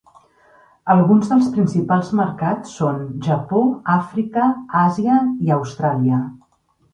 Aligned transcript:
Alguns 0.93 1.27
del 1.33 1.43
principals 1.57 2.09
mercats 2.19 2.71
són 2.79 2.97
Japó, 3.27 3.61
Àfrica, 3.97 4.49
Àsia 4.81 5.19
i 5.49 5.55
Austràlia. 5.59 6.21